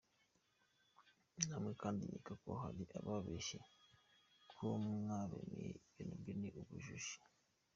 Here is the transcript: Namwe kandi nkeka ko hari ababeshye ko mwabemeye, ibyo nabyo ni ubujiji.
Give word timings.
Namwe 1.47 1.71
kandi 1.81 2.01
nkeka 2.09 2.33
ko 2.43 2.51
hari 2.63 2.83
ababeshye 2.99 3.59
ko 4.55 4.65
mwabemeye, 4.83 5.71
ibyo 5.81 6.01
nabyo 6.09 6.31
ni 6.39 6.49
ubujiji. 6.61 7.15